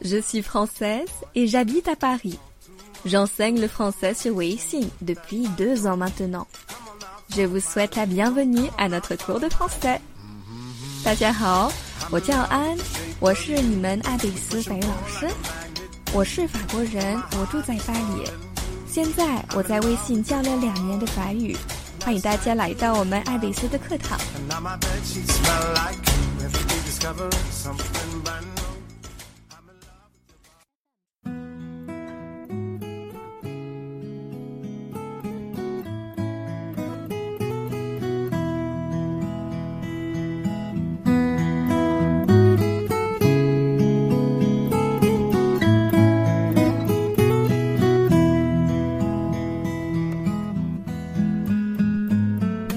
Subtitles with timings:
[0.00, 2.38] Je suis française et j'habite à Paris.
[3.04, 6.46] J'enseigne le français sur Weixin depuis deux ans maintenant.
[7.34, 10.00] Je vous souhaite la bienvenue à notre cours de français.
[11.04, 11.72] 大家好，
[12.10, 12.76] 我叫安，
[13.18, 15.28] 我是你们爱贝斯法语老师。
[16.12, 18.24] 我是法国人，我住在巴黎。
[18.86, 21.56] 现在我在微信教了两年的法语。
[22.04, 24.18] 欢迎大家来到我们爱丽丝的课堂。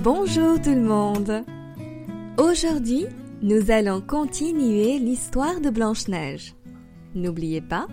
[0.06, 1.44] Bonjour tout le monde.
[2.38, 3.08] Aujourd'hui,
[3.42, 6.54] nous allons continuer l'histoire de Blanche-Neige.
[7.16, 7.88] N'oubliez pas,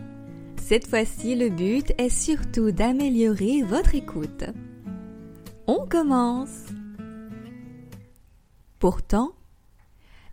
[0.61, 4.45] cette fois-ci le but est surtout d'améliorer votre écoute.
[5.67, 6.67] On commence.
[8.79, 9.33] Pourtant,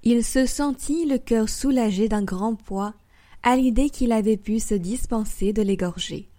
[0.03, 2.93] il se sentit le cœur soulagé d'un grand poids
[3.41, 6.29] à l'idée qu'il avait pu se dispenser de l'égorger.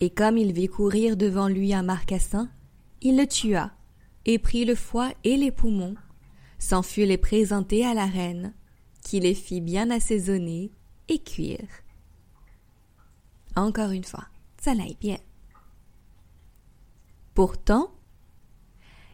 [0.00, 2.50] Et comme il vit courir devant lui un marcassin,
[3.00, 3.72] il le tua
[4.26, 5.94] et prit le foie et les poumons,
[6.58, 8.52] s'en fut les présenter à la reine,
[9.02, 10.72] qui les fit bien assaisonner
[11.08, 11.68] et cuire.
[13.54, 14.26] Encore une fois,
[14.60, 15.18] ça l'aille bien.
[17.34, 17.92] Pourtant,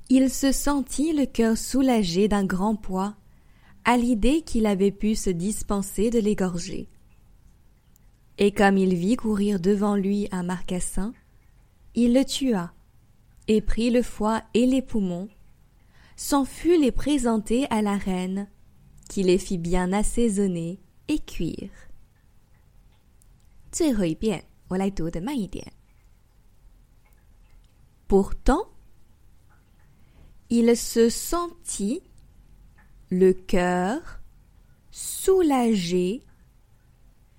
[0.09, 3.15] il se sentit le cœur soulagé d'un grand poids
[3.85, 6.89] à l'idée qu'il avait pu se dispenser de l'égorger.
[8.39, 11.13] Et comme il vit courir devant lui un marcassin,
[11.95, 12.73] il le tua
[13.49, 15.29] et prit le foie et les poumons,
[16.17, 18.49] s'en fut les présenter à la reine,
[19.09, 21.71] qui les fit bien assaisonner et cuire.
[28.09, 28.67] Pourtant,
[30.51, 32.03] il se sentit
[33.11, 34.21] le cœur
[34.91, 36.23] soulagé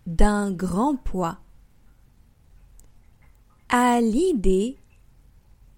[0.07, 1.39] d'un grand poids.
[3.69, 4.77] À l'idée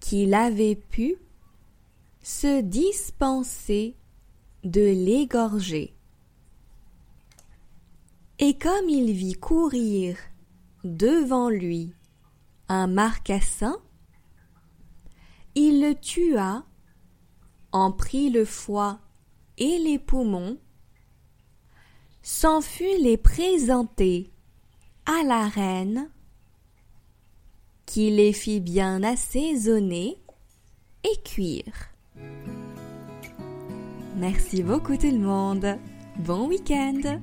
[0.06, 1.16] qu'il avait pu
[2.22, 3.96] se dispenser
[4.62, 5.96] de l'égorger.
[8.38, 10.16] Et comme il vit courir
[10.84, 11.92] devant lui
[12.68, 13.78] un marcassin,
[15.56, 16.64] il le tua,
[17.72, 19.00] en prit le foie
[19.58, 20.56] et les poumons,
[22.22, 24.30] s'en fut les présenter
[25.04, 26.08] à la reine
[27.96, 30.18] qui les fit bien assaisonner
[31.02, 31.94] et cuire.
[34.18, 35.78] Merci beaucoup tout le monde.
[36.18, 37.18] Bon week-end